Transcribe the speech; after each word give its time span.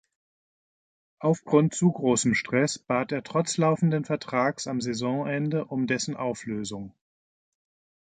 Aufgrund 1.19 1.75
zu 1.75 1.91
großem 1.91 2.33
Stress 2.33 2.79
bat 2.79 3.11
er 3.11 3.21
trotz 3.21 3.57
laufenden 3.57 4.03
Vertrags 4.03 4.65
am 4.65 4.81
Saisonende 4.81 5.65
um 5.65 5.85
dessen 5.85 6.15
Auflösung. 6.15 6.95